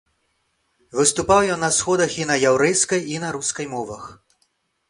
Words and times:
Выступаў 0.99 1.51
ён 1.55 1.61
на 1.65 1.69
сходах 1.79 2.17
і 2.23 2.25
на 2.31 2.39
яўрэйскай 2.53 3.07
і 3.15 3.23
на 3.25 3.29
рускай 3.37 3.65
мовах. 3.75 4.03